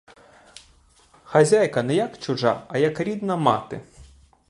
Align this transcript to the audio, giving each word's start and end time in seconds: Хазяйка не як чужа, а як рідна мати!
Хазяйка 1.33 1.79
не 1.91 1.95
як 2.05 2.17
чужа, 2.27 2.57
а 2.69 2.77
як 2.85 2.99
рідна 3.11 3.35
мати! 3.51 3.81